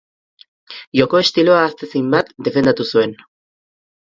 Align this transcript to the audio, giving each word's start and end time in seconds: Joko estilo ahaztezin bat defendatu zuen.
Joko 0.99 1.21
estilo 1.25 1.53
ahaztezin 1.57 2.09
bat 2.15 2.35
defendatu 2.49 2.89
zuen. 2.95 3.15